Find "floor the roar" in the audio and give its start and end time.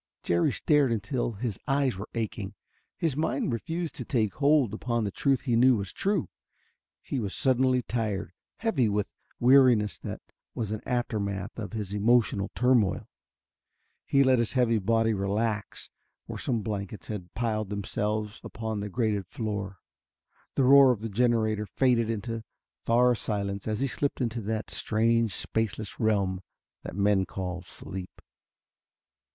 19.27-20.91